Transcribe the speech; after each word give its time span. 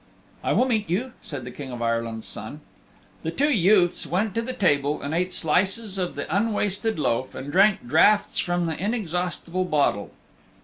"I 0.43 0.51
will 0.53 0.65
meet 0.65 0.89
you," 0.89 1.11
said 1.21 1.43
the 1.45 1.51
King 1.51 1.69
of 1.71 1.79
Ireland's 1.79 2.25
Son. 2.27 2.61
The 3.21 3.29
two 3.29 3.51
youths 3.51 4.07
went 4.07 4.33
to 4.33 4.41
the 4.41 4.51
table 4.51 4.99
and 4.99 5.13
ate 5.13 5.31
slices 5.31 5.99
of 5.99 6.15
the 6.15 6.25
unwasted 6.35 6.97
loaf 6.97 7.35
and 7.35 7.51
drank 7.51 7.85
draughts 7.87 8.39
from 8.39 8.65
the 8.65 8.75
inexhaustible 8.75 9.65
bottle. 9.65 10.09